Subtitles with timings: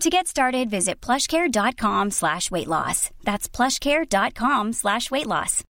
[0.00, 3.10] To get started, visit plushcare.com slash weight loss.
[3.24, 5.64] That's plushcare.com slash weight loss.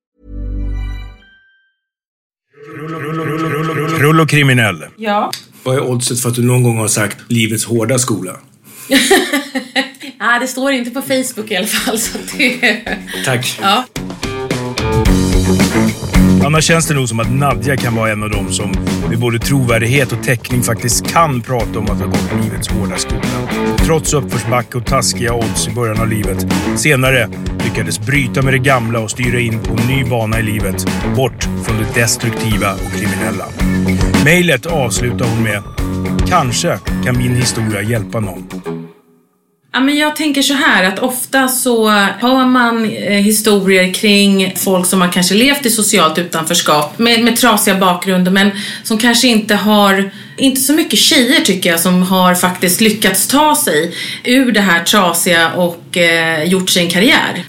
[3.98, 4.84] Rull och kriminell.
[4.96, 5.30] Ja.
[5.62, 8.36] Vad är oddset för att du någon gång har sagt livets hårda skola?
[10.18, 11.98] ah, det står inte på Facebook i alla fall.
[11.98, 12.82] Så det...
[13.24, 13.58] Tack.
[13.62, 13.84] Ja.
[16.58, 18.70] Annars känns det nog som att Nadja kan vara en av dem som
[19.08, 23.22] med både trovärdighet och täckning faktiskt kan prata om att ha gått livets hårda skola.
[23.78, 26.46] Trots uppförsbacke och taskiga odds i början av livet.
[26.76, 27.28] Senare
[27.64, 30.86] lyckades bryta med det gamla och styra in på en ny bana i livet.
[31.16, 33.44] Bort från det destruktiva och kriminella.
[34.24, 35.62] Mejlet avslutar hon med
[36.28, 38.67] Kanske kan min historia hjälpa någon.
[39.72, 44.86] Ja, men jag tänker så här att ofta så hör man eh, historier kring folk
[44.86, 48.50] som har kanske levt i socialt utanförskap med, med trasiga bakgrunder men
[48.82, 53.56] som kanske inte har, inte så mycket tjejer tycker jag som har faktiskt lyckats ta
[53.56, 57.44] sig ur det här trasiga och eh, gjort sig en karriär.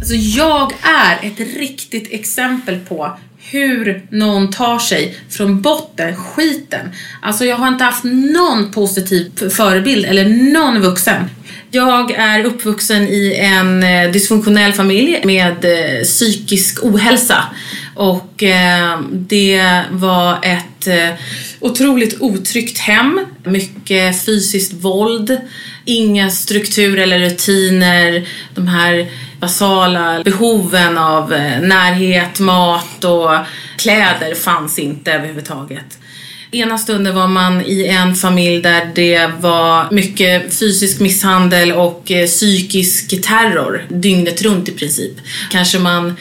[0.00, 6.90] Alltså jag är ett riktigt exempel på hur någon tar sig från botten, skiten.
[7.22, 11.24] Alltså jag har inte haft någon positiv förebild eller någon vuxen.
[11.72, 17.44] Jag är uppvuxen i en eh, dysfunktionell familj med eh, psykisk ohälsa.
[17.94, 20.88] Och eh, det var ett
[21.60, 23.26] otroligt otryggt hem.
[23.44, 25.40] Mycket fysiskt våld.
[25.84, 28.28] Inga strukturer eller rutiner.
[28.54, 29.06] De här
[29.40, 33.30] basala behoven av närhet, mat och
[33.76, 35.99] kläder fanns inte överhuvudtaget.
[36.52, 42.26] Ena stunden var man i en familj där det var mycket fysisk misshandel och eh,
[42.26, 45.12] psykisk terror dygnet runt i princip.
[45.50, 46.16] Kanske man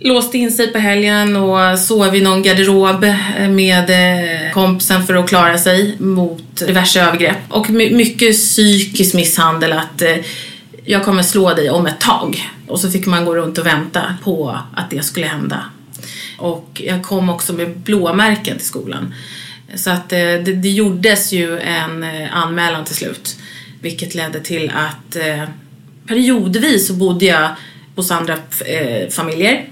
[0.00, 3.06] låste in sig på helgen och sov i någon garderob
[3.50, 7.38] med eh, kompisen för att klara sig mot diverse övergrepp.
[7.48, 10.16] Och mycket psykisk misshandel att eh,
[10.84, 12.50] jag kommer slå dig om ett tag.
[12.66, 15.64] Och så fick man gå runt och vänta på att det skulle hända.
[16.38, 19.14] Och jag kom också med blåmärken till skolan.
[19.76, 23.36] Så att eh, det, det gjordes ju en eh, anmälan till slut.
[23.80, 25.44] Vilket ledde till att eh,
[26.06, 27.48] periodvis så bodde jag
[27.96, 28.36] hos andra
[29.10, 29.64] familjer.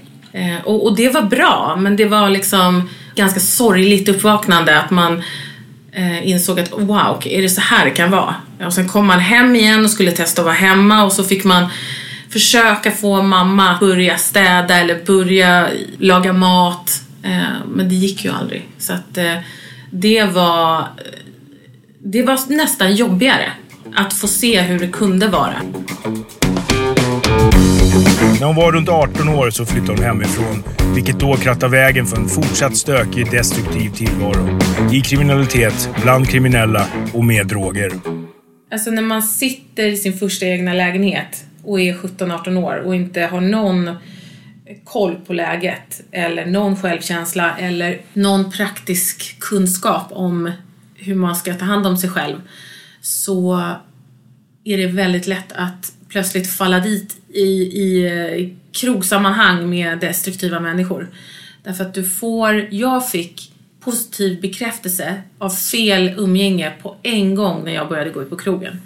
[0.63, 5.23] Och, och, det var bra, men det var liksom ganska sorgligt uppvaknande att man
[5.95, 8.35] eh, insåg att wow, är det så här det kan vara?
[8.65, 11.43] Och sen kom man hem igen och skulle testa att vara hemma och så fick
[11.43, 11.69] man
[12.29, 15.69] försöka få mamma att börja städa eller börja
[15.99, 17.01] laga mat.
[17.23, 18.69] Eh, men det gick ju aldrig.
[18.77, 19.35] Så att eh,
[19.91, 20.87] det var
[21.99, 23.51] det var nästan jobbigare
[23.95, 25.61] att få se hur det kunde vara.
[28.39, 30.63] När hon var runt 18 år så flyttade hon hemifrån,
[30.95, 34.59] vilket då krattade vägen för en fortsatt stökig, destruktiv tillvaro.
[34.93, 37.91] I kriminalitet, bland kriminella och med droger.
[38.71, 43.21] Alltså när man sitter i sin första egna lägenhet och är 17-18 år och inte
[43.21, 43.89] har någon
[44.67, 50.51] Eh, koll på läget eller någon självkänsla eller någon praktisk kunskap om
[50.95, 52.41] hur man ska ta hand om sig själv
[53.01, 53.55] så
[54.63, 57.41] är det väldigt lätt att plötsligt falla dit i,
[57.81, 61.09] i eh, krogsammanhang med destruktiva människor.
[61.63, 67.73] Därför att du får, jag fick positiv bekräftelse av fel umgänge på en gång när
[67.73, 68.81] jag började gå ut på krogen.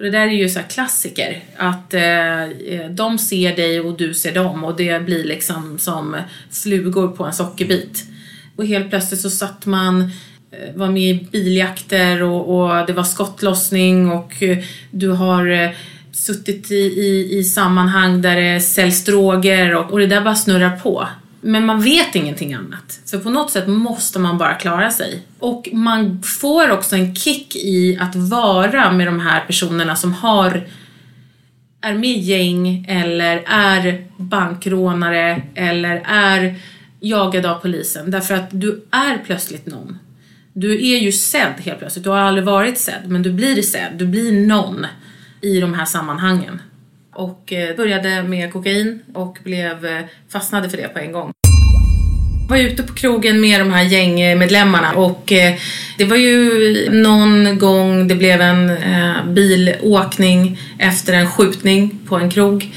[0.00, 4.34] Och det där är ju så klassiker, att eh, de ser dig och du ser
[4.34, 6.16] dem och det blir liksom som
[6.50, 8.04] flugor på en sockerbit.
[8.56, 10.00] Och helt plötsligt så satt man
[10.50, 14.58] eh, var med i biljakter och, och, det var skottlossning och eh,
[14.90, 15.70] du har eh,
[16.12, 20.76] suttit i, i, i sammanhang där det säljs droger och, och det där bara snurrar
[20.76, 21.08] på.
[21.40, 23.00] Men man vet ingenting annat.
[23.04, 25.22] Så på något sätt måste man bara klara sig.
[25.38, 30.66] Och man får också en kick i att vara med de här personerna som har
[31.80, 36.54] är med i gäng eller är bankrånare eller är
[37.00, 38.10] jagade av polisen.
[38.10, 39.98] Därför att du är plötsligt någon.
[40.52, 42.04] Du är ju sedd helt plötsligt.
[42.04, 43.92] Du har aldrig varit sedd, men du blir sedd.
[43.94, 44.86] Du blir någon
[45.40, 46.60] i de här sammanhangen
[47.12, 51.32] och eh, började med kokain och blev eh, fastnade för det på en gång.
[52.48, 55.54] Jag var ute på krogen med de här gängmedlemmarna och eh,
[55.98, 58.78] det var ju någon gång det blev en
[59.34, 62.74] bilåkning efter en skjutning på en krog.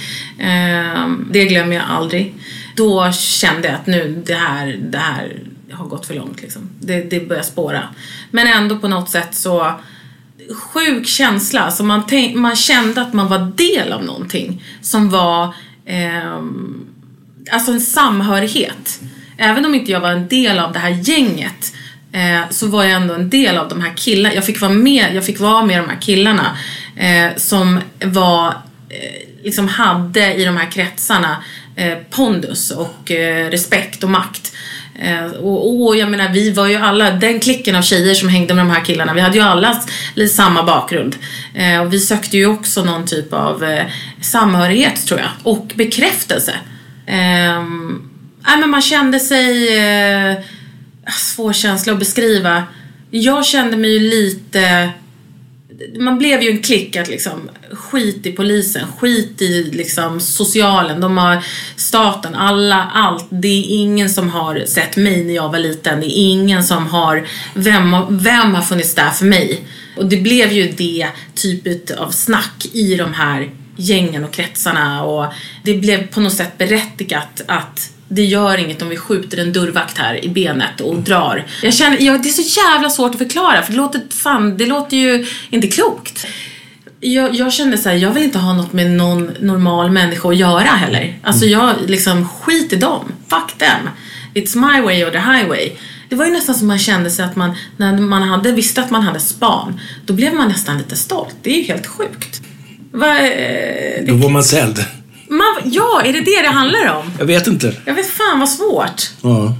[1.32, 2.34] Det glömmer jag aldrig.
[2.76, 5.40] Då kände jag att nu, det här, det här
[5.72, 6.70] har gått för långt liksom.
[6.80, 7.84] Det, det börjar spåra.
[8.32, 9.74] Men ändå på något sätt så
[10.52, 11.62] sjuk känsla.
[11.62, 15.44] Alltså man, tänk, man kände att man var del av någonting som var
[15.86, 16.42] eh,
[17.52, 19.02] alltså en samhörighet.
[19.38, 21.74] Även om inte jag var en del av det här gänget
[22.12, 24.36] eh, så var jag ändå en del av de här killarna.
[24.36, 26.58] Jag fick vara med, jag fick vara med de här killarna
[26.96, 28.48] eh, som var,
[28.90, 31.44] eh, liksom hade i de här kretsarna
[31.76, 34.53] eh, pondus och eh, respekt och makt.
[35.00, 38.54] Eh, och, och jag menar, vi var ju alla, den klicken av tjejer som hängde
[38.54, 39.82] med de här killarna, vi hade ju alla
[40.32, 41.16] samma bakgrund.
[41.54, 43.86] Eh, och vi sökte ju också någon typ av eh,
[44.22, 46.54] samhörighet tror jag, och bekräftelse.
[47.06, 47.64] Eh,
[48.58, 50.38] men man kände sig, eh,
[51.12, 52.64] svår känsla att beskriva.
[53.12, 54.90] Jag kände mig ju lite
[56.00, 61.18] man blev ju en klick att liksom skit i polisen, skit i liksom socialen, de
[61.18, 63.26] har staten, alla, allt.
[63.30, 66.00] Det är ingen som har sett mig när jag var liten.
[66.00, 69.64] Det är ingen som har, vem, vem har funnits där för mig?
[69.98, 75.34] Och det blev ju det typet av snack i de här gängen och kretsarna och
[75.64, 79.98] det blev på något sätt berättigat att det gör inget om vi skjuter en dörrvakt
[79.98, 81.46] här i benet och drar.
[81.64, 84.66] Jag känner, ja, det är så jävla svårt att förklara för det låter, fan, det
[84.66, 86.26] låter ju inte klokt.
[87.00, 90.38] Jag, jag kände så här, jag vill inte ha något med någon normal människa att
[90.38, 91.20] göra heller.
[91.24, 91.60] Alltså mm.
[91.60, 93.12] jag liksom, skit i dem.
[93.28, 93.90] Fuck them.
[94.34, 95.72] It's my way or the highway.
[96.10, 98.92] Det var ju nästan som man kände sig att man, när man hade, visste att
[98.92, 101.36] man hade span, då blev man nästan lite stolt.
[101.42, 102.42] Det är ju helt sjukt.
[102.92, 104.86] Va, eh, då var man sedd.
[105.34, 107.12] Man, ja, är det det det handlar om?
[107.20, 107.76] Jag vet inte.
[107.86, 109.12] Jag vet fan vad svårt.
[109.22, 109.58] Ja.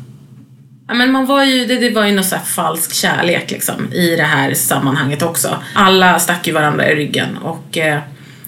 [0.88, 4.16] Ja, men man var ju, det, det var ju någon så falsk kärlek liksom i
[4.16, 5.64] det här sammanhanget också.
[5.76, 8.00] Alla stack ju varandra i ryggen och eh,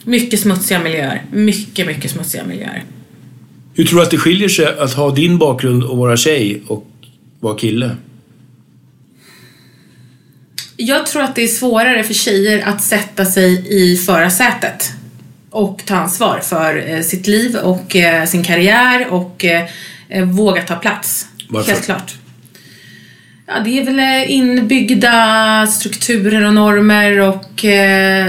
[0.03, 1.23] mycket smutsiga miljöer.
[1.31, 2.83] Mycket, mycket smutsiga miljöer.
[3.73, 6.87] Hur tror du att det skiljer sig att ha din bakgrund och vara tjej och
[7.39, 7.95] vara kille?
[10.77, 14.91] Jag tror att det är svårare för tjejer att sätta sig i förarsätet
[15.55, 20.75] och ta ansvar för eh, sitt liv och eh, sin karriär och eh, våga ta
[20.75, 21.27] plats.
[21.49, 21.71] Varför?
[21.71, 22.13] Helt klart.
[23.47, 27.65] Ja, det är väl inbyggda strukturer och normer och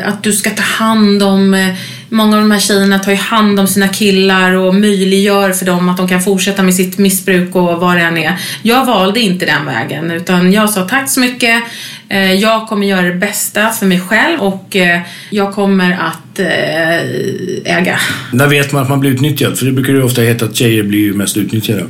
[0.04, 1.74] att du ska ta hand om
[2.08, 5.88] Många av de här tjejerna tar ju hand om sina killar och möjliggör för dem
[5.88, 8.40] att de kan fortsätta med sitt missbruk och vad det än är.
[8.62, 11.62] Jag valde inte den vägen utan jag sa tack så mycket.
[12.08, 17.76] Eh, jag kommer göra det bästa för mig själv och eh, jag kommer att eh,
[17.76, 17.98] äga.
[18.32, 19.58] När vet man att man blir utnyttjad?
[19.58, 21.86] För det brukar ju ofta heta att tjejer blir ju mest utnyttjade.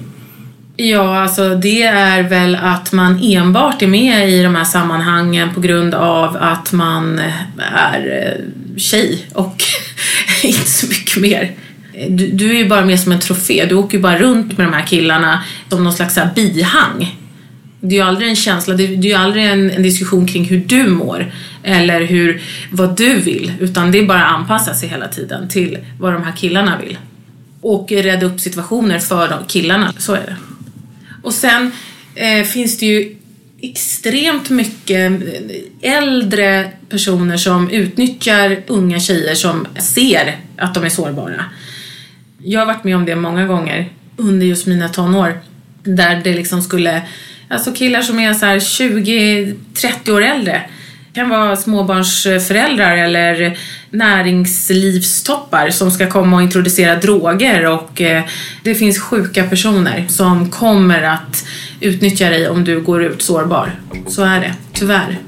[0.77, 5.61] Ja, alltså det är väl att man enbart är med i de här sammanhangen på
[5.61, 7.21] grund av att man
[7.75, 8.37] är
[8.77, 9.63] tjej och
[10.43, 11.53] inte så mycket mer.
[12.09, 13.67] Du, du, är ju bara med som en trofé.
[13.69, 17.17] Du åker ju bara runt med de här killarna som någon slags bihang.
[17.81, 20.59] Det är ju aldrig en känsla, det är ju aldrig en, en, diskussion kring hur
[20.59, 23.53] du mår eller hur, vad du vill.
[23.61, 26.99] Utan det är bara att anpassa sig hela tiden till vad de här killarna vill.
[27.61, 30.37] Och rädda upp situationer för de killarna, så är det.
[31.23, 31.73] Och sen
[32.15, 33.17] eh, finns det ju
[33.61, 35.23] extremt mycket
[35.83, 41.45] äldre personer som utnyttjar unga tjejer som ser att de är sårbara.
[42.43, 45.41] Jag har varit med om det många gånger under just mina tonår.
[45.83, 47.03] Där det liksom skulle,
[47.49, 50.63] alltså killar som är så här 20-30 år äldre.
[51.13, 53.59] Det kan vara småbarnsföräldrar eller
[53.91, 58.25] näringslivstoppar som ska komma och introducera droger och eh,
[58.63, 61.47] det finns sjuka personer som kommer att
[61.81, 63.75] utnyttja dig om du går ut sårbar.
[64.09, 65.19] Så är det, tyvärr.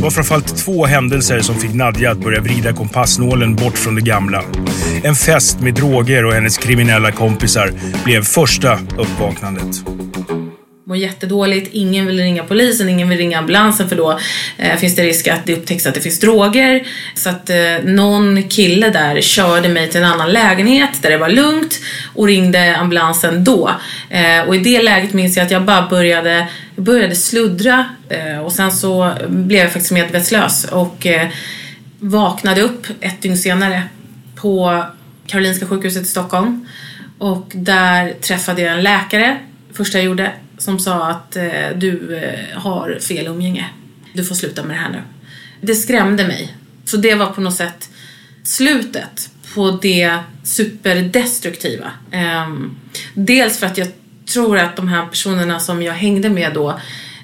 [0.00, 4.00] Det var framförallt två händelser som fick Nadja att börja vrida kompassnålen bort från det
[4.00, 4.42] gamla.
[5.04, 7.72] En fest med droger och hennes kriminella kompisar
[8.04, 9.84] blev första uppvaknandet
[10.90, 14.18] mår jättedåligt, ingen vill ringa polisen, ingen vill ringa ambulansen för då
[14.56, 16.86] eh, finns det risk att det upptäcks att det finns droger.
[17.14, 21.28] Så att eh, någon kille där körde mig till en annan lägenhet där det var
[21.28, 21.80] lugnt
[22.14, 23.70] och ringde ambulansen då.
[24.10, 26.48] Eh, och i det läget minns jag att jag bara började,
[26.80, 31.28] började sluddra eh, och sen så blev jag faktiskt medvetslös och eh,
[31.98, 33.82] vaknade upp ett dygn senare
[34.34, 34.84] på
[35.26, 36.66] Karolinska sjukhuset i Stockholm.
[37.18, 39.38] Och där träffade jag en läkare
[39.72, 42.20] första jag gjorde som sa att eh, du
[42.54, 43.66] har fel umgänge.
[44.12, 45.02] Du får sluta med det här nu.
[45.60, 46.56] Det skrämde mig.
[46.84, 47.90] Så det var på något sätt
[48.42, 51.92] slutet på det superdestruktiva.
[52.10, 52.76] Ehm,
[53.14, 53.88] dels för att jag
[54.32, 56.80] tror att de här personerna som jag hängde med då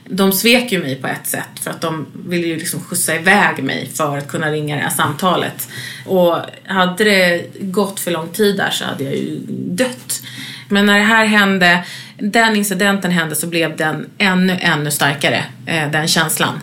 [0.08, 3.64] de svek ju mig på ett sätt för att de ville ju liksom skjutsa iväg
[3.64, 5.68] mig för att kunna ringa det här samtalet.
[6.06, 6.36] Och
[6.66, 10.22] hade det gått för lång tid där så hade jag ju dött.
[10.68, 11.84] Men när det här hände
[12.18, 16.60] den incidenten hände så blev den ännu, ännu starkare, eh, den känslan.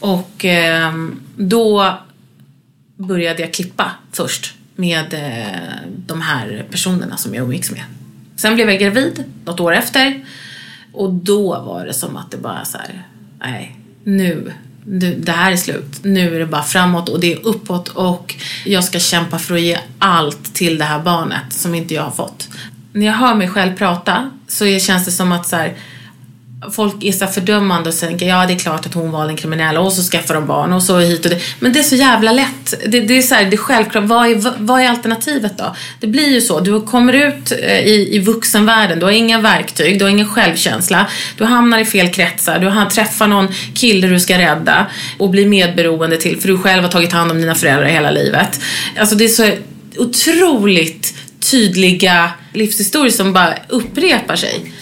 [0.00, 1.98] Och ehm, då
[2.96, 7.82] började jag klippa först med eh, de här personerna som jag umgicks med.
[8.36, 10.24] Sen blev jag gravid något år efter
[10.92, 13.02] och då var det som att det bara så här,
[13.38, 14.52] nej, nu,
[14.84, 16.04] nu, det här är slut.
[16.04, 19.60] Nu är det bara framåt och det är uppåt och jag ska kämpa för att
[19.60, 22.48] ge allt till det här barnet som inte jag har fått
[22.94, 25.74] när jag hör mig själv prata så känns det som att så här,
[26.72, 29.76] folk är så fördömande och tänker ja det är klart att hon var en kriminell
[29.76, 31.40] och så skaffar de barn och så hit och det.
[31.60, 32.74] Men det är så jävla lätt.
[32.86, 34.04] Det, det är så här, det är självklart.
[34.04, 35.74] Vad är, vad är alternativet då?
[36.00, 36.60] Det blir ju så.
[36.60, 38.98] Du kommer ut eh, i, i vuxenvärlden.
[38.98, 39.98] Du har inga verktyg.
[39.98, 41.06] Du har ingen självkänsla.
[41.36, 42.58] Du hamnar i fel kretsar.
[42.58, 44.86] Du träffar någon kille du ska rädda
[45.18, 48.60] och blir medberoende till för du själv har tagit hand om dina föräldrar hela livet.
[48.98, 49.50] Alltså det är så
[49.96, 51.14] otroligt
[51.50, 54.72] tydliga livshistorier som bara upprepar sig.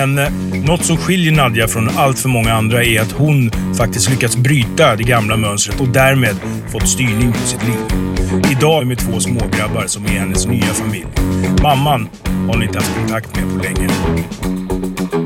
[0.00, 0.32] Men eh,
[0.64, 4.96] något som skiljer Nadja från allt för många andra är att hon faktiskt lyckats bryta
[4.96, 6.36] det gamla mönstret och därmed
[6.72, 7.78] fått styrning på sitt liv.
[8.50, 11.06] Idag är med två smågrabbar som är hennes nya familj.
[11.62, 13.88] Mamman har hon inte haft kontakt med på länge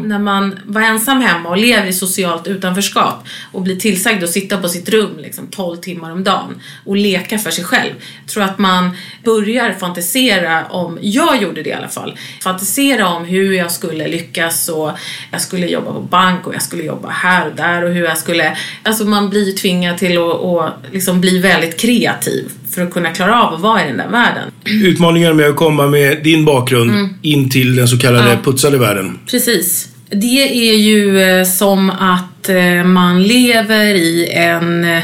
[0.04, 4.58] när man var ensam hemma och lever i socialt utanförskap och blir tillsagd att sitta
[4.58, 7.92] på sitt rum liksom 12 timmar om dagen och leka för sig själv.
[8.20, 8.90] Jag tror att man
[9.24, 14.68] börjar fantisera om, jag gjorde det i alla fall, fantisera om hur jag skulle lyckas
[14.68, 14.90] och
[15.30, 18.18] jag skulle jobba på bank och jag skulle jobba här och där och hur jag
[18.18, 23.10] skulle, alltså man blir tvingad till att och liksom bli väldigt kreativ för att kunna
[23.12, 24.50] klara av att vara i den där världen.
[24.64, 27.08] Utmaningar med att komma med din bakgrund mm.
[27.22, 28.36] in till den så kallade ja.
[28.44, 29.18] putsade världen.
[29.30, 29.88] Precis.
[30.10, 35.02] Det är ju eh, som att eh, man lever i en eh,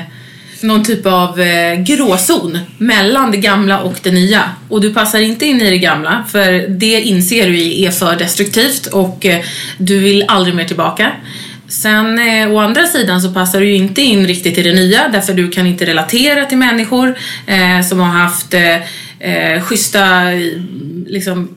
[0.63, 1.41] någon typ av
[1.87, 4.43] gråzon mellan det gamla och det nya.
[4.69, 8.87] Och du passar inte in i det gamla för det inser du är för destruktivt
[8.87, 9.27] och
[9.79, 11.13] du vill aldrig mer tillbaka.
[11.71, 12.19] Sen
[12.51, 15.51] å andra sidan så passar du ju inte in riktigt i det nya därför du
[15.51, 17.15] kan inte relatera till människor
[17.47, 18.77] eh, som har haft eh,
[19.63, 20.31] schyssta
[21.07, 21.57] liksom,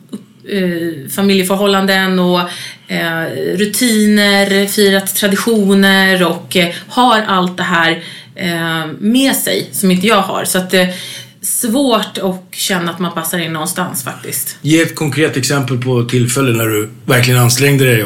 [0.50, 2.40] eh, familjeförhållanden och
[2.88, 8.04] eh, rutiner, firat traditioner och eh, har allt det här
[8.36, 10.46] eh, med sig som inte jag har.
[10.46, 10.94] Så att det är
[11.42, 14.58] svårt att känna att man passar in någonstans faktiskt.
[14.62, 18.06] Ge ett konkret exempel på tillfällen när du verkligen ansträngde dig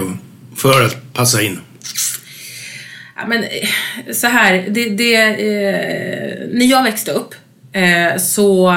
[0.55, 1.59] för att passa in.
[3.15, 7.35] Ja, men, eh, så här, det, det eh, när jag växte upp
[7.73, 8.75] eh, så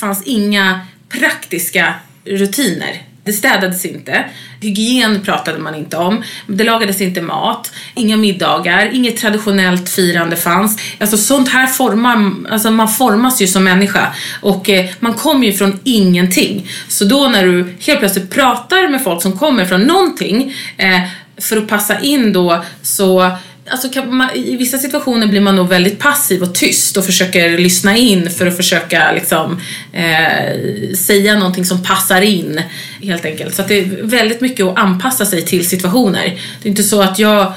[0.00, 3.02] fanns inga praktiska rutiner.
[3.24, 4.24] Det städades inte.
[4.60, 6.22] Hygien pratade man inte om.
[6.46, 7.72] Det lagades inte mat.
[7.94, 8.90] Inga middagar.
[8.92, 10.78] Inget traditionellt firande fanns.
[11.00, 14.14] Alltså sånt här formar, alltså man formas ju som människa.
[14.40, 16.68] Och eh, man kommer ju från ingenting.
[16.88, 21.00] Så då när du helt plötsligt pratar med folk som kommer från någonting eh,
[21.38, 23.30] för att passa in då så
[23.70, 27.96] Alltså man, I vissa situationer blir man nog väldigt passiv och tyst och försöker lyssna
[27.96, 29.60] in för att försöka liksom,
[29.92, 32.60] eh, säga någonting som passar in
[33.02, 33.54] helt enkelt.
[33.54, 36.40] Så det är väldigt mycket att anpassa sig till situationer.
[36.62, 37.52] Det är inte så att jag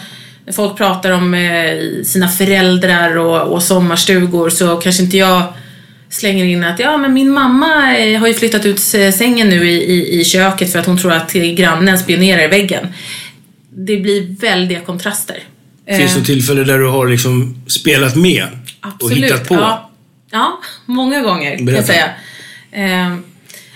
[0.46, 5.54] när folk pratar om eh, sina föräldrar och, och sommarstugor så kanske inte jag
[6.10, 9.84] slänger in att ja men min mamma eh, har ju flyttat ut sängen nu i,
[9.84, 12.88] i, i köket för att hon tror att eh, grannen spionerar i väggen.
[13.70, 15.44] Det blir väldiga kontraster.
[15.88, 18.48] Finns det tillfälle där du har liksom spelat med
[19.00, 19.56] och hittat på?
[19.56, 19.92] Ja,
[20.32, 21.88] ja många gånger kan jag Berätta.
[21.88, 22.10] säga.
[22.72, 23.16] Eh,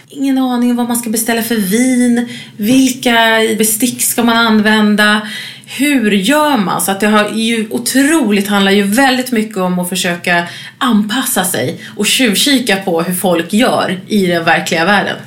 [0.10, 2.30] ingen aning om vad man ska beställa för vin.
[2.58, 5.28] Vilka bestick ska man använda?
[5.66, 6.82] Hur gör man?
[6.82, 11.82] Så att det har ju otroligt, handlar ju väldigt mycket om att försöka anpassa sig
[11.96, 15.18] och tjuvkika på hur folk gör i den verkliga världen.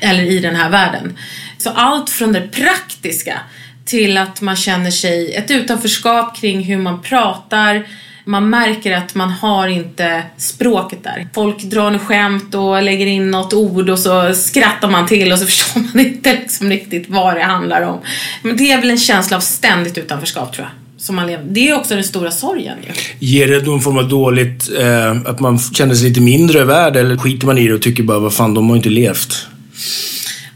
[0.00, 1.18] Eller i den här världen.
[1.58, 3.40] Så allt från det praktiska
[3.84, 7.86] till att man känner sig ett utanförskap kring hur man pratar.
[8.24, 11.28] Man märker att man har inte språket där.
[11.34, 15.38] Folk drar en skämt och lägger in något ord och så skrattar man till och
[15.38, 17.98] så förstår man inte liksom riktigt vad det handlar om.
[18.42, 21.02] Men det är väl en känsla av ständigt utanförskap tror jag.
[21.02, 21.44] Som man lever.
[21.44, 22.92] Det är också den stora sorgen ju.
[23.26, 27.16] Ger det någon form av dåligt, eh, att man känner sig lite mindre värd eller
[27.16, 29.46] skiter man i det och tycker bara vad fan, de har ju inte levt?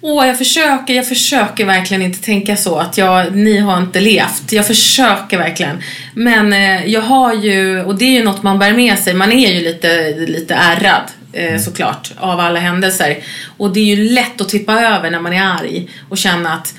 [0.07, 4.53] Åh, jag försöker, jag försöker verkligen inte tänka så att jag, ni har inte levt.
[4.53, 5.79] Jag försöker verkligen.
[6.15, 9.33] Men eh, jag har ju, och det är ju något man bär med sig, man
[9.33, 13.19] är ju lite, lite ärrad eh, såklart av alla händelser.
[13.57, 16.75] Och det är ju lätt att tippa över när man är arg och känna att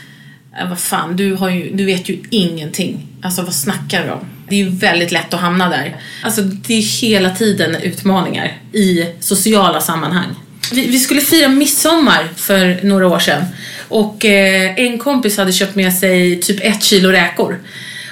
[0.60, 3.08] eh, vad fan, du, har ju, du vet ju ingenting.
[3.22, 4.26] Alltså vad snackar du om?
[4.50, 5.96] Det är ju väldigt lätt att hamna där.
[6.24, 10.36] Alltså det är hela tiden utmaningar i sociala sammanhang.
[10.72, 13.46] Vi, vi skulle fira midsommar för några år sedan
[13.90, 17.60] och eh, en kompis hade köpt med sig typ ett kilo räkor.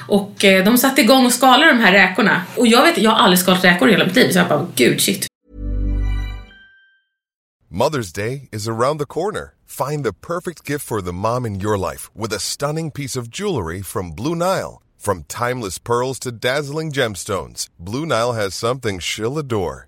[0.07, 2.41] Och eh, de satte igång och skalade de här räkorna.
[2.57, 4.67] Och jag vet, jag har aldrig skalat räkor i hela mitt liv så jag bara,
[4.75, 5.27] gud shit.
[7.71, 9.53] Mother's Day is around the corner.
[9.65, 13.27] Find the perfect gift for the mom in your life with a stunning piece of
[13.27, 14.83] jewelry from Blue Nile.
[14.99, 19.87] From timeless pearls to dazzling gemstones, Blue Nile has something she'll adore.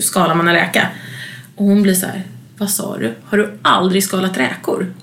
[0.00, 0.88] Skalar man en räka?
[1.56, 2.22] Och hon blir så här,
[2.58, 3.14] vad sa du?
[3.24, 4.94] Har du aldrig skalat räkor?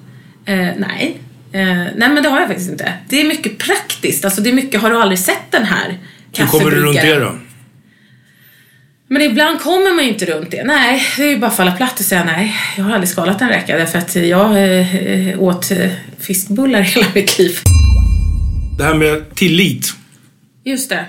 [0.45, 1.21] Eh, nej.
[1.51, 1.61] Eh,
[1.95, 2.93] nej men det har jag faktiskt inte.
[3.09, 5.97] Det är mycket praktiskt, alltså det är mycket, har du aldrig sett den här
[6.37, 7.35] Hur kommer du runt det då?
[9.07, 10.63] Men ibland kommer man ju inte runt det.
[10.63, 13.41] Nej, det är ju bara att falla platt och säga nej, jag har aldrig skalat
[13.41, 17.57] en räka därför att jag eh, åt eh, fiskbullar hela mitt liv.
[18.77, 19.93] Det här med tillit.
[20.63, 21.05] Just det.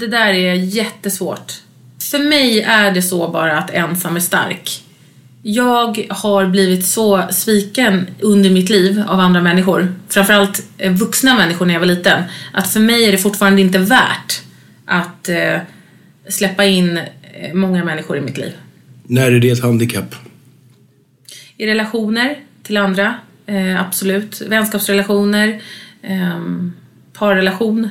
[0.00, 1.52] Det där är jättesvårt.
[2.00, 4.82] För mig är det så bara att ensam är stark.
[5.42, 11.66] Jag har blivit så sviken under mitt liv av andra människor, framförallt eh, vuxna människor
[11.66, 14.42] när jag var liten, att för mig är det fortfarande inte värt
[14.84, 15.56] att eh,
[16.28, 18.52] släppa in eh, många människor i mitt liv.
[19.06, 20.14] När är det ett handikapp?
[21.56, 23.14] I relationer till andra,
[23.46, 24.40] eh, absolut.
[24.40, 25.62] Vänskapsrelationer,
[26.02, 26.40] eh,
[27.12, 27.88] parrelation.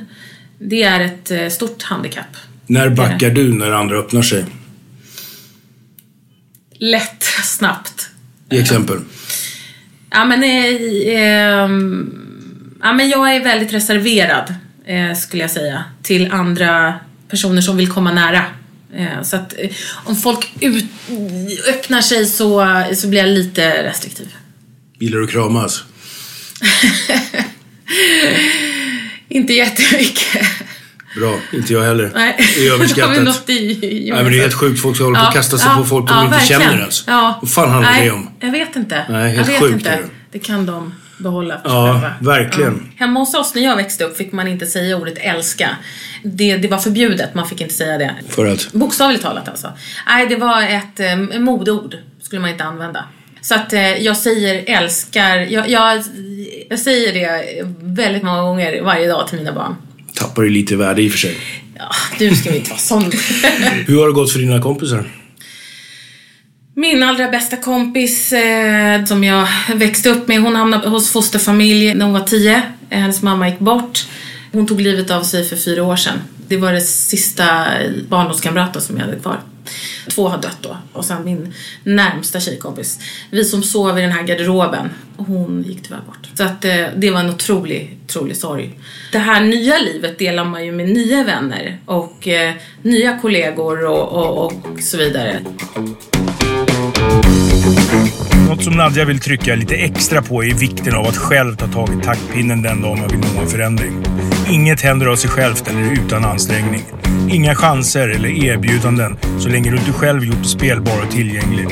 [0.58, 2.36] Det är ett eh, stort handikapp.
[2.70, 4.44] När backar du när andra öppnar sig?
[6.78, 8.08] Lätt, snabbt.
[8.50, 8.98] I exempel.
[10.10, 12.20] Ja men eh, ehm,
[12.82, 14.54] Ja, men jag är väldigt reserverad,
[14.86, 16.94] eh, skulle jag säga, till andra
[17.28, 18.44] personer som vill komma nära.
[18.96, 19.70] Eh, så att eh,
[20.04, 20.84] om folk ut,
[21.68, 24.28] öppnar sig så, så blir jag lite restriktiv.
[24.98, 25.84] Gillar du att kramas?
[29.28, 30.46] Inte jättemycket.
[31.16, 32.10] Bra, inte jag heller.
[32.14, 32.36] Nej.
[32.56, 33.16] Det överskattat.
[33.16, 34.80] Har vi i, i Nej men det är helt sjukt.
[34.80, 36.62] Folk som håller på att kasta sig ja, på folk de ja, inte verkligen.
[36.62, 37.04] känner ens.
[37.06, 37.38] Ja.
[37.42, 38.30] Vad fan handlar Nej, det om?
[38.40, 39.04] Jag vet inte.
[39.08, 39.90] Nej, helt jag vet sjukt inte.
[39.90, 40.02] det.
[40.32, 42.12] Det kan de behålla för Ja, själva.
[42.20, 42.90] verkligen.
[42.90, 43.04] Ja.
[43.06, 45.68] Hemma hos oss när jag växte upp fick man inte säga ordet älska.
[46.22, 48.14] Det, det var förbjudet, man fick inte säga det.
[48.28, 48.72] För att?
[48.72, 49.72] Bokstavligt talat alltså.
[50.06, 51.94] Nej, det var ett eh, modord.
[52.22, 53.04] Skulle man inte använda.
[53.40, 56.02] Så att eh, jag säger älskar, jag, jag,
[56.70, 59.76] jag säger det väldigt många gånger varje dag till mina barn.
[60.20, 61.36] Tappar ju lite värde i och för sig.
[61.76, 63.02] Ja, du ska väl inte vara sån.
[63.86, 65.04] Hur har det gått för dina kompisar?
[66.74, 72.04] Min allra bästa kompis eh, som jag växte upp med, hon hamnade hos fosterfamilj när
[72.04, 72.62] hon var tio.
[72.90, 74.06] Hennes mamma gick bort.
[74.52, 76.18] Hon tog livet av sig för fyra år sedan.
[76.48, 77.66] Det var det sista
[78.08, 79.40] barndomskamraten som jag hade kvar.
[80.08, 81.54] Två har dött då och sen min
[81.84, 82.98] närmsta tjejkompis.
[83.30, 86.28] Vi som sov i den här garderoben, hon gick tyvärr bort.
[86.34, 88.78] Så att eh, det var en otrolig, otrolig sorg.
[89.12, 94.08] Det här nya livet delar man ju med nya vänner och eh, nya kollegor och,
[94.08, 95.40] och, och så vidare.
[98.48, 102.00] Något som Nadja vill trycka lite extra på är vikten av att själv ta tag
[102.00, 104.04] i taktpinnen den dag man vill nå en förändring.
[104.50, 106.84] Inget händer av sig självt eller utan ansträngning.
[107.20, 107.34] Mm.
[107.34, 111.66] Inga chanser eller erbjudanden så länge du inte själv gjort spelbar och tillgänglig.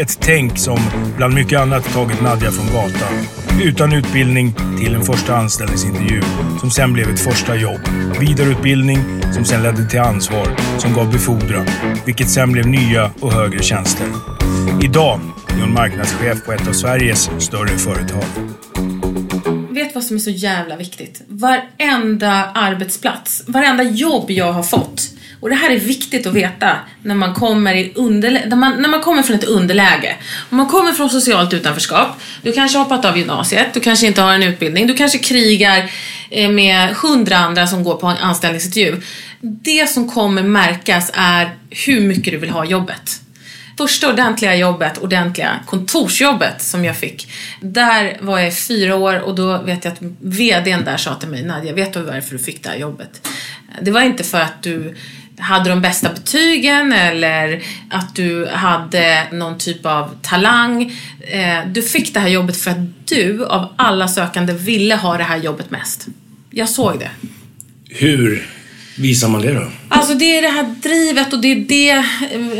[0.00, 0.78] Ett tänk som
[1.16, 3.26] bland mycket annat tagit Nadja från gatan.
[3.62, 6.22] Utan utbildning till en första anställningsintervju
[6.60, 7.80] som sen blev ett första jobb.
[8.20, 8.98] Vidareutbildning
[9.32, 11.66] som sen ledde till ansvar som gav befordran.
[12.06, 14.06] Vilket sen blev nya och högre tjänster.
[14.82, 18.24] Idag är hon marknadschef på ett av Sveriges större företag.
[19.72, 21.22] Vet vad som är så jävla viktigt?
[21.28, 25.10] Varenda arbetsplats, varenda jobb jag har fått.
[25.40, 28.88] Och det här är viktigt att veta när man kommer, i underlä- när man, när
[28.88, 30.16] man kommer från ett underläge.
[30.50, 32.08] Om man kommer från socialt utanförskap,
[32.42, 35.90] du kanske har hoppat av gymnasiet, du kanske inte har en utbildning, du kanske krigar
[36.30, 39.02] eh, med hundra andra som går på en anställningsintervju.
[39.40, 43.21] Det som kommer märkas är hur mycket du vill ha jobbet
[43.78, 47.32] första ordentliga jobbet, ordentliga kontorsjobbet som jag fick.
[47.60, 51.28] Där var jag i fyra år och då vet jag att VDn där sa till
[51.28, 53.28] mig, Nadja, vet du varför du fick det här jobbet?
[53.82, 54.94] Det var inte för att du
[55.38, 60.92] hade de bästa betygen eller att du hade någon typ av talang.
[61.20, 65.24] Eh, du fick det här jobbet för att du av alla sökande ville ha det
[65.24, 66.06] här jobbet mest.
[66.50, 67.10] Jag såg det.
[67.88, 68.46] Hur
[68.98, 69.68] visar man det då?
[69.94, 71.90] Alltså det är det här drivet och det är det...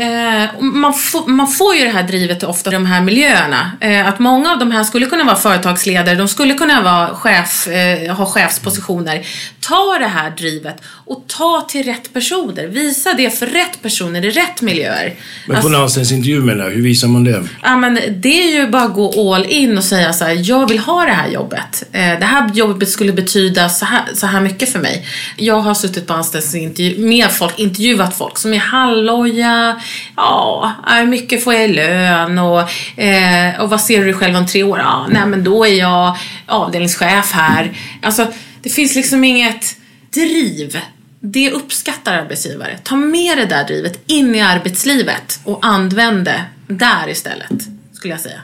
[0.01, 3.71] Eh, man, får, man får ju det här drivet ofta i de här miljöerna.
[3.81, 7.67] Eh, att många av de här skulle kunna vara företagsledare, de skulle kunna vara chef,
[7.67, 9.25] eh, ha chefspositioner.
[9.59, 12.67] Ta det här drivet och ta till rätt personer.
[12.67, 15.13] Visa det för rätt personer i rätt miljöer.
[15.47, 17.43] Men på Alltså- en anställningsintervju menar hur visar man det?
[17.63, 20.69] Ja men det är ju bara att gå all in och säga så här, jag
[20.69, 21.83] vill ha det här jobbet.
[21.91, 25.07] Eh, det här jobbet skulle betyda så här, så här mycket för mig.
[25.37, 29.81] Jag har suttit på anställningsintervju ner folk, intervjuat folk som är halvloja.
[30.15, 34.35] Ja, hur mycket får jag i lön och, eh, och vad ser du dig själv
[34.35, 34.79] om tre år?
[34.79, 37.71] Ja, nej men då är jag avdelningschef här.
[38.01, 38.27] Alltså,
[38.61, 39.75] det finns liksom inget
[40.13, 40.79] driv.
[41.19, 42.77] Det uppskattar arbetsgivare.
[42.83, 47.61] Ta med det där drivet in i arbetslivet och använd det där istället,
[47.93, 48.41] skulle jag säga.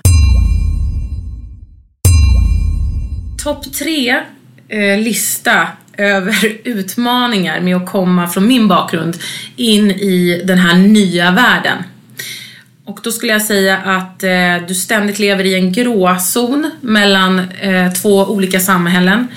[3.43, 4.23] Topp tre
[4.69, 5.67] eh, lista
[5.99, 9.17] över utmaningar med att komma från min bakgrund
[9.55, 11.77] in i den här nya världen.
[12.85, 17.93] Och då skulle jag säga att eh, du ständigt lever i en gråzon mellan eh,
[17.93, 19.27] två olika samhällen.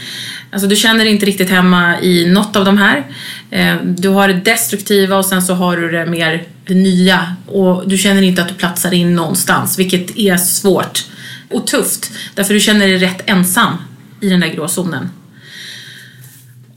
[0.51, 3.05] Alltså du känner dig inte riktigt hemma i något av de här.
[3.51, 7.37] Eh, du har det destruktiva och sen så har du det mer det nya.
[7.47, 11.05] Och du känner inte att du platsar in någonstans, vilket är svårt
[11.51, 12.11] och tufft.
[12.35, 13.77] Därför du känner dig rätt ensam
[14.21, 15.09] i den där gråzonen.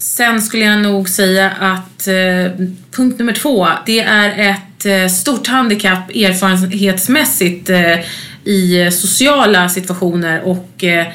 [0.05, 5.47] Sen skulle jag nog säga att eh, punkt nummer två, det är ett eh, stort
[5.47, 7.99] handikapp erfarenhetsmässigt eh,
[8.43, 11.07] i sociala situationer och eh,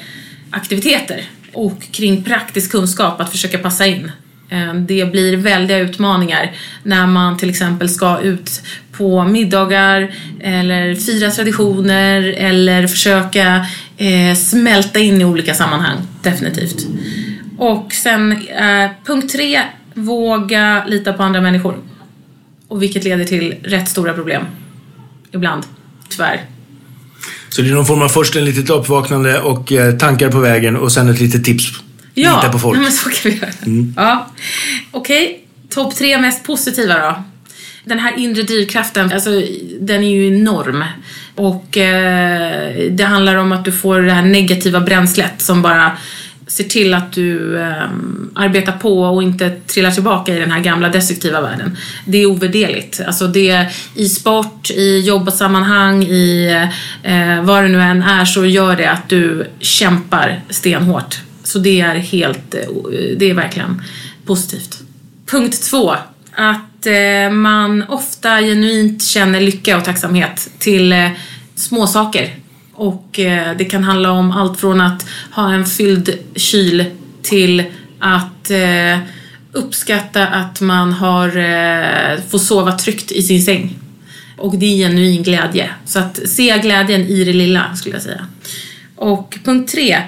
[0.50, 1.22] aktiviteter.
[1.52, 4.12] Och kring praktisk kunskap, att försöka passa in.
[4.50, 11.30] Eh, Det blir väldiga utmaningar när man till exempel ska ut på middagar eller fira
[11.30, 16.86] traditioner eller försöka eh, smälta in i olika sammanhang, definitivt.
[17.60, 19.62] Och sen eh, punkt tre,
[19.94, 21.76] våga lita på andra människor.
[22.68, 24.42] Och vilket leder till rätt stora problem.
[25.32, 25.62] Ibland,
[26.08, 26.40] tyvärr.
[27.48, 30.76] Så det är någon form av först en litet uppvaknande och eh, tankar på vägen
[30.76, 31.64] och sen ett litet tips.
[32.14, 32.78] Ja, Lita på folk.
[32.78, 33.50] nej, men så kan vi göra.
[33.96, 34.30] Ja.
[34.90, 37.24] Okej, topp tre mest positiva då.
[37.84, 39.30] Den här inre drivkraften, alltså,
[39.80, 40.84] den är ju enorm.
[41.34, 45.96] Och eh, det handlar om att du får det här negativa bränslet som bara
[46.50, 50.88] ser till att du um, arbetar på och inte trillar tillbaka i den här gamla
[50.88, 51.76] destruktiva världen.
[52.06, 53.00] Det är ovärderligt.
[53.06, 56.54] Alltså det, I sport, i jobbsammanhang, i
[57.08, 61.18] uh, vad det nu än är så gör det att du kämpar stenhårt.
[61.44, 62.60] Så det är helt, uh,
[63.16, 63.82] det är verkligen
[64.26, 64.78] positivt.
[65.26, 65.94] Punkt två.
[66.32, 71.08] Att uh, man ofta genuint känner lycka och tacksamhet till eh,
[71.54, 72.34] små saker.
[72.80, 76.84] Och eh, det kan handla om allt från att ha en fylld kyl
[77.22, 77.64] till
[77.98, 78.98] att eh,
[79.52, 83.78] uppskatta att man har, eh, får sova tryggt i sin säng.
[84.36, 85.70] Och det är genuin glädje.
[85.84, 88.26] Så att se glädjen i det lilla skulle jag säga.
[88.96, 90.02] Och punkt tre.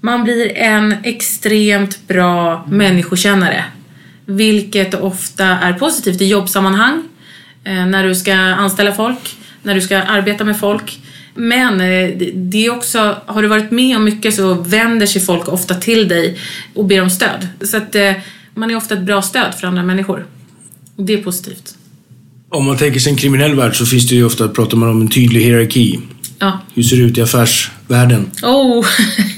[0.00, 3.64] Man blir en extremt bra människokännare.
[4.26, 7.02] Vilket ofta är positivt i jobbsammanhang.
[7.64, 9.36] Eh, när du ska anställa folk.
[9.62, 11.00] När du ska arbeta med folk.
[11.34, 15.48] Men eh, det- är också, har du varit med om mycket så vänder sig folk
[15.48, 16.38] ofta till dig
[16.74, 17.48] och ber om stöd.
[17.60, 18.12] Så att eh,
[18.54, 20.26] man är ofta ett bra stöd för andra människor.
[20.96, 21.74] Och det är positivt.
[22.48, 25.00] Om man tänker sig en kriminell värld så finns det ju ofta, pratar man om
[25.00, 26.00] en tydlig hierarki.
[26.38, 26.60] Ja.
[26.74, 28.30] Hur ser det ut i affärsvärlden?
[28.42, 28.86] Oh,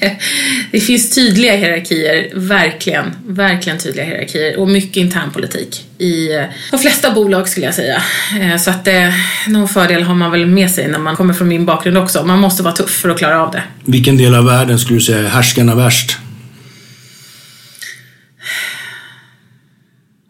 [0.72, 7.10] det finns tydliga hierarkier, verkligen, verkligen tydliga hierarkier och mycket internpolitik i eh, de flesta
[7.10, 8.02] bolag skulle jag säga.
[8.40, 9.08] Eh, Så att eh,
[9.48, 12.24] någon fördel har man väl med sig när man kommer från min bakgrund också.
[12.24, 13.62] Man måste vara tuff för att klara av det.
[13.84, 16.16] Vilken del av världen skulle du säga är härskarna värst?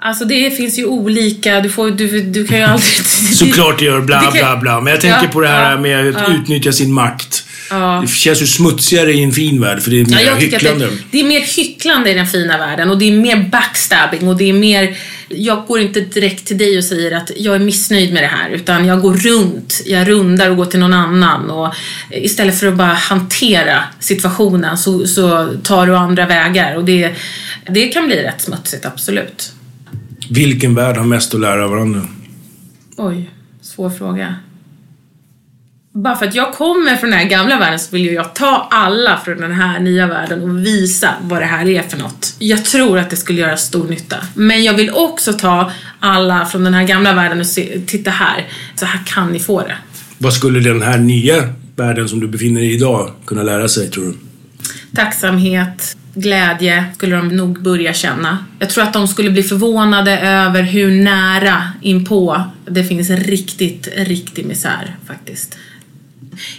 [0.07, 3.07] Alltså det finns ju olika, du, får, du, du kan ju aldrig...
[3.35, 4.81] Såklart det gör bla bla bla.
[4.81, 6.35] Men jag tänker Ja, på det här med att ja.
[6.35, 7.45] utnyttja sin makt.
[7.71, 7.99] Ja.
[8.07, 10.87] Det känns ju smutsigare i en fin värld för det är mer Ja, hycklande.
[10.87, 14.37] det, det är mer hycklande i den fina världen och det är mer backstabbing och
[14.37, 14.97] det är mer...
[15.29, 18.51] Jag går inte direkt till dig och säger att jag är missnöjd med det här
[18.51, 21.75] utan jag går runt, jag rundar och går till någon annan och
[22.11, 27.15] istället för att bara hantera situationen så, så tar du andra vägar och det,
[27.71, 29.53] det kan bli rätt smutsigt, absolut.
[30.31, 32.01] Vilken värld har mest att lära av varandra?
[32.97, 34.35] Oj, svår fråga.
[35.93, 38.69] Bara för att jag kommer från den här gamla världen så vill ju jag ta
[38.71, 42.35] alla från den här nya världen och visa vad det här är för något.
[42.39, 44.17] Jag tror att det skulle göra stor nytta.
[44.35, 48.47] Men jag vill också ta alla från den här gamla världen och se, titta här,
[48.75, 49.77] så här kan ni få det.
[50.19, 53.91] Vad skulle den här nya världen som du befinner dig i idag kunna lära sig,
[53.91, 54.15] tror du?
[54.95, 58.39] Tacksamhet, glädje skulle de nog börja känna.
[58.59, 64.47] Jag tror att de skulle bli förvånade över hur nära inpå det finns riktigt, riktig
[64.47, 65.59] misär faktiskt.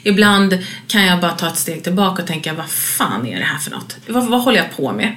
[0.04, 3.58] Ibland kan jag bara ta ett steg tillbaka och tänka, vad fan är det här
[3.58, 3.98] för något?
[4.08, 5.16] Vad, vad håller jag på med?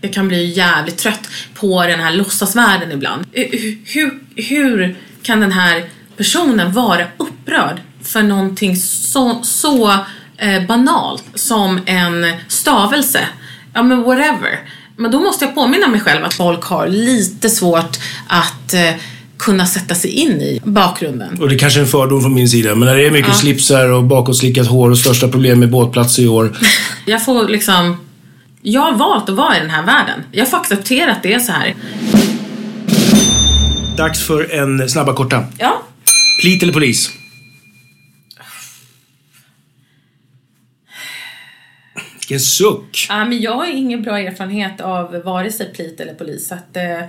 [0.00, 3.26] Jag kan bli jävligt trött på den här låtsasvärlden ibland.
[3.32, 5.84] Hur, hur, hur kan den här
[6.16, 9.98] personen vara upprörd för någonting så, så
[10.42, 13.20] eh, banalt som en stavelse?
[13.74, 14.60] Ja men whatever.
[14.96, 18.80] Men då måste jag påminna mig själv att folk har lite svårt att eh,
[19.38, 21.38] kunna sätta sig in i bakgrunden.
[21.40, 23.34] Och det kanske är en fördom från min sida, men när det är mycket Ja.
[23.34, 26.56] slipsar och bakåtslickat hår och största problem med båtplatser i år.
[27.06, 27.96] Jag får liksom...
[28.62, 30.20] Jag har valt att vara i den här världen.
[30.32, 31.74] Jag får acceptera att det är så här.
[33.96, 35.44] Dags för en snabba korta.
[35.58, 35.82] Ja.
[36.42, 37.10] Plit eller polis?
[42.32, 43.06] Vilken suck!
[43.08, 46.48] Ja, men jag har ingen bra erfarenhet av vare sig plit eller polis.
[46.48, 47.00] Så att, eh,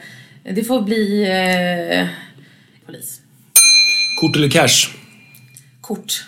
[0.43, 2.07] det får bli eh,
[2.85, 3.21] polis.
[4.21, 4.89] Kort eller cash?
[5.81, 6.25] Kort.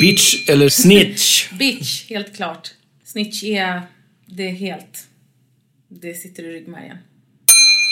[0.00, 1.52] Bitch eller snitch?
[1.58, 2.70] Bitch, helt klart.
[3.04, 3.82] Snitch är...
[4.26, 5.06] Det är helt...
[5.88, 6.98] Det sitter i ryggmärgen.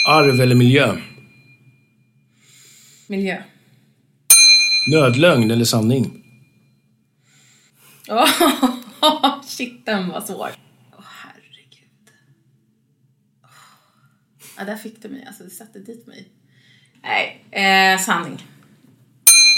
[0.09, 0.97] Arv eller miljö?
[3.07, 3.43] Miljö.
[4.93, 6.25] Nödlögn eller sanning?
[8.09, 8.71] Oh,
[9.45, 10.51] shit, den var svår.
[10.99, 12.09] Åh, herregud.
[14.59, 15.25] Ja, där fick du mig.
[15.27, 16.29] Alltså, du satte dit mig.
[17.03, 18.47] Nej, eh, sanning.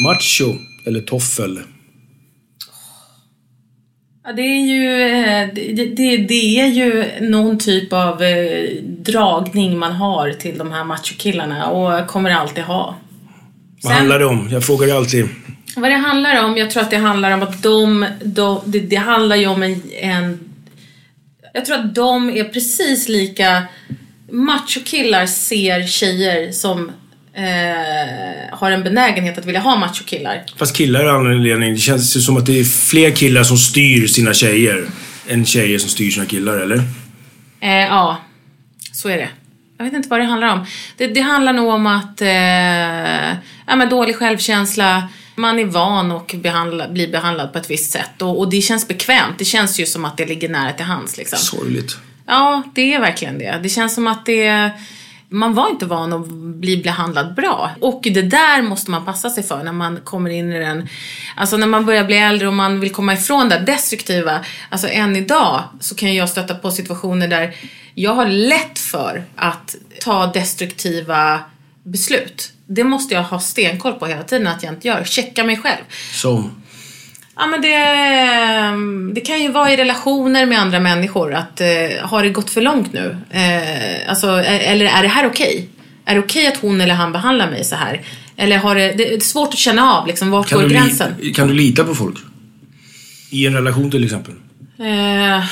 [0.04, 1.60] Macho eller toffel?
[4.24, 9.78] Ja, det är ju, eh, det, det, det är ju någon typ av eh, dragning
[9.78, 12.96] man har till de här machokillarna och kommer alltid ha.
[13.82, 14.48] Vad handlar det om?
[14.50, 15.28] Jag frågar ju alltid.
[15.76, 18.96] Vad det handlar om, jag tror att det handlar om att de, de det, det
[18.96, 20.38] handlar ju om en, en...
[21.52, 23.62] Jag tror att de är precis lika...
[24.30, 26.90] Machokillar ser tjejer som
[27.34, 30.42] eh, har en benägenhet att vilja ha machokillar.
[30.56, 34.34] Fast killar någon anledning, det känns som att det är fler killar som styr sina
[34.34, 34.86] tjejer
[35.28, 36.76] än tjejer som styr sina killar, eller?
[37.60, 38.18] Eh, ja,
[38.92, 39.28] så är det.
[39.78, 40.66] Jag vet inte vad det handlar om.
[40.96, 42.28] Det, det handlar nog om att eh,
[43.66, 48.22] ja, men dålig självkänsla, man är van och behandla, blir behandlad på ett visst sätt
[48.22, 49.38] och, och, det känns bekvämt.
[49.38, 51.16] Det känns ju som att det ligger nära till hands.
[51.16, 51.38] Liksom.
[51.38, 51.96] Sorgligt.
[52.26, 53.60] Ja, det är verkligen det.
[53.62, 54.72] Det känns som att det
[55.34, 57.70] man var inte van att bli behandlad bra.
[57.80, 60.88] Och det där måste man passa sig för när man kommer in i den,
[61.36, 64.40] alltså när man börjar bli äldre och man vill komma ifrån det destruktiva.
[64.68, 67.54] Alltså än idag så kan jag stöta på situationer där
[67.94, 71.40] jag har lätt för att ta destruktiva
[71.82, 72.53] beslut.
[72.66, 75.04] Det måste jag ha stenkoll på hela tiden att jag inte gör.
[75.04, 75.82] Checka mig själv.
[76.12, 76.50] Som?
[77.36, 81.34] Ja, men det, det kan ju vara i relationer med andra människor.
[81.34, 81.66] Att eh,
[82.02, 83.16] har det gått för långt nu?
[83.30, 85.54] Eh, alltså, eller är det här okej?
[85.54, 85.66] Okay?
[86.04, 88.02] Är det okej okay att hon eller han behandlar mig så här?
[88.36, 91.14] Eller har det, det är svårt att känna av liksom, vart går gränsen?
[91.34, 92.16] Kan du lita på folk?
[93.30, 94.34] I en relation till exempel?
[94.78, 95.44] Eh,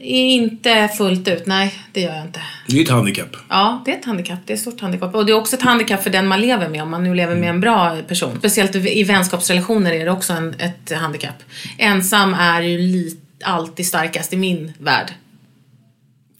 [0.00, 2.40] inte fullt ut, nej det gör jag inte.
[2.66, 3.36] Det är ett handikapp.
[3.48, 4.38] Ja, det är ett handikapp.
[4.46, 5.14] Det är ett stort handikapp.
[5.14, 7.36] Och det är också ett handikapp för den man lever med, om man nu lever
[7.36, 8.38] med en bra person.
[8.38, 11.42] Speciellt i vänskapsrelationer är det också en, ett handikapp.
[11.78, 15.12] Ensam är ju li, alltid starkast i min värld.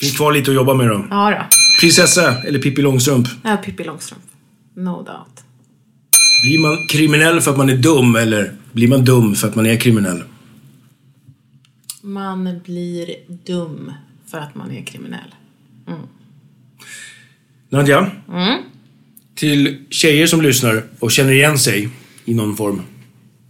[0.01, 1.07] Finns kvar lite att jobba med då.
[1.11, 1.57] Ja då.
[1.81, 3.29] Prinsessa eller Pippi Långstrump?
[3.45, 4.23] Ja, Pippi Långstrump.
[4.77, 5.45] No doubt.
[6.43, 9.67] Blir man kriminell för att man är dum eller blir man dum för att man
[9.67, 10.23] är kriminell?
[12.01, 13.93] Man blir dum
[14.27, 15.35] för att man är kriminell.
[15.87, 16.01] Mm.
[17.69, 18.11] Nadja?
[18.29, 18.63] Mm?
[19.35, 21.89] Till tjejer som lyssnar och känner igen sig
[22.25, 22.83] i någon form.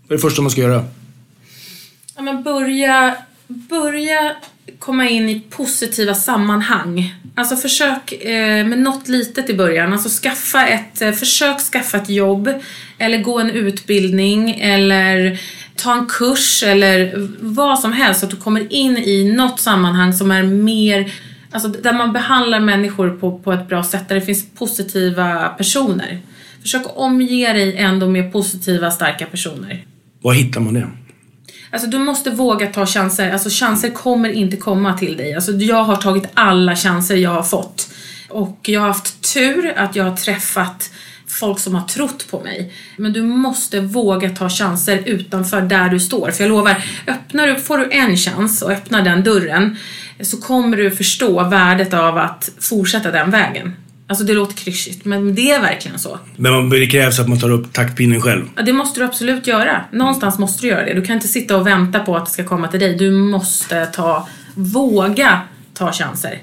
[0.02, 0.84] Vad är det första man ska göra?
[2.16, 4.36] Ja, men börja, börja
[4.80, 7.14] komma in i positiva sammanhang.
[7.34, 9.92] Alltså försök eh, med något litet i början.
[9.92, 12.50] Alltså skaffa ett, eh, försök skaffa ett jobb
[12.98, 15.40] eller gå en utbildning eller
[15.76, 20.12] ta en kurs eller vad som helst så att du kommer in i något sammanhang
[20.12, 21.12] som är mer
[21.52, 26.18] Alltså där man behandlar människor på, på ett bra sätt, där det finns positiva personer.
[26.62, 29.84] Försök omge dig ändå med positiva, starka personer.
[30.22, 30.88] Var hittar man det?
[31.70, 33.32] Alltså du måste våga ta chanser.
[33.32, 35.34] Alltså chanser kommer inte komma till dig.
[35.34, 37.90] Alltså jag har tagit alla chanser jag har fått.
[38.28, 40.90] Och jag har haft tur att jag har träffat
[41.26, 42.72] folk som har trott på mig.
[42.96, 46.30] Men du måste våga ta chanser utanför där du står.
[46.30, 49.76] För jag lovar, öppnar du, får du en chans och öppnar den dörren
[50.20, 53.76] så kommer du förstå värdet av att fortsätta den vägen.
[54.10, 56.18] Alltså det låter klyschigt, men det är verkligen så.
[56.36, 58.44] Men det krävs att man tar upp taktpinnen själv?
[58.56, 59.84] Ja, det måste du absolut göra.
[59.92, 60.94] Någonstans måste du göra det.
[60.94, 62.94] Du kan inte sitta och vänta på att det ska komma till dig.
[62.94, 65.40] Du måste ta, våga
[65.74, 66.38] ta chanser.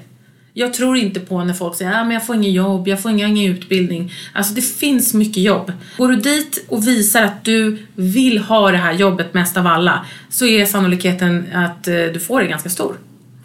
[0.54, 3.10] Jag tror inte på när folk säger att ah, jag får ingen jobb, jag får
[3.10, 4.12] ingen utbildning.
[4.32, 5.72] Alltså det finns mycket jobb.
[5.96, 10.06] Går du dit och visar att du vill ha det här jobbet mest av alla
[10.28, 12.94] så är sannolikheten att eh, du får det ganska stor.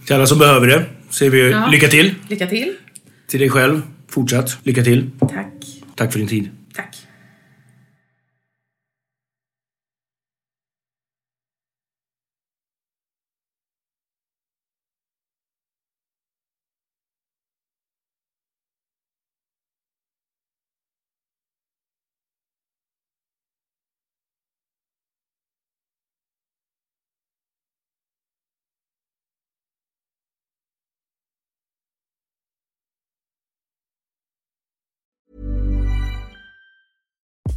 [0.05, 1.67] Till alla som behöver det säger vi ja.
[1.67, 2.15] lycka till.
[2.27, 2.73] Lycka till.
[3.27, 3.81] Till dig själv,
[4.13, 5.11] fortsatt lycka till.
[5.19, 5.53] Tack.
[5.95, 6.49] Tack för din tid.
[6.73, 7.02] Tack.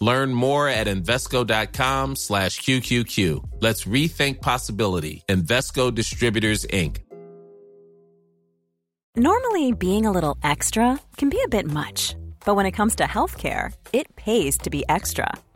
[0.00, 3.44] Learn more at Invesco.com slash QQQ.
[3.60, 5.24] Let's rethink possibility.
[5.28, 6.98] Investco Distributors, Inc.
[9.16, 12.14] Normally, being a little extra can be a bit much,
[12.46, 15.32] but when it comes to healthcare, it pays to be extra